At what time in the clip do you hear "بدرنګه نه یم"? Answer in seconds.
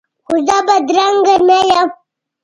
0.67-1.87